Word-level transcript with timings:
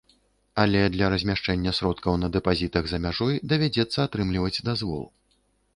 Але 0.61 0.79
для 0.95 1.09
размяшчэння 1.15 1.73
сродкаў 1.81 2.17
на 2.23 2.31
дэпазітах 2.39 2.83
за 2.93 2.97
мяжой 3.05 3.39
давядзецца 3.53 3.97
атрымліваць 4.09 4.57
дазвол. 4.73 5.03